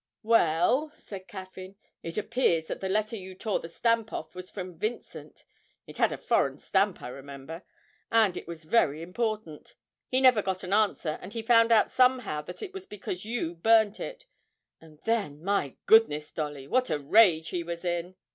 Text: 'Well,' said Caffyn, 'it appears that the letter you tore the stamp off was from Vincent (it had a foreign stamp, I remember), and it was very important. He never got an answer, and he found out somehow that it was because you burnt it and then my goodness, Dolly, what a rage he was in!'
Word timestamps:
'Well,' 0.23 0.91
said 0.95 1.27
Caffyn, 1.27 1.75
'it 2.01 2.17
appears 2.17 2.65
that 2.65 2.79
the 2.79 2.89
letter 2.89 3.15
you 3.15 3.35
tore 3.35 3.59
the 3.59 3.69
stamp 3.69 4.11
off 4.11 4.33
was 4.33 4.49
from 4.49 4.79
Vincent 4.79 5.45
(it 5.85 5.99
had 5.99 6.11
a 6.11 6.17
foreign 6.17 6.57
stamp, 6.57 7.03
I 7.03 7.07
remember), 7.09 7.61
and 8.11 8.35
it 8.35 8.47
was 8.47 8.63
very 8.65 9.03
important. 9.03 9.75
He 10.09 10.19
never 10.19 10.41
got 10.41 10.63
an 10.63 10.73
answer, 10.73 11.19
and 11.21 11.33
he 11.33 11.43
found 11.43 11.71
out 11.71 11.91
somehow 11.91 12.41
that 12.41 12.63
it 12.63 12.73
was 12.73 12.87
because 12.87 13.25
you 13.25 13.53
burnt 13.53 13.99
it 13.99 14.25
and 14.79 14.97
then 15.03 15.43
my 15.43 15.75
goodness, 15.85 16.31
Dolly, 16.31 16.67
what 16.67 16.89
a 16.89 16.97
rage 16.97 17.49
he 17.49 17.61
was 17.61 17.85
in!' 17.85 18.15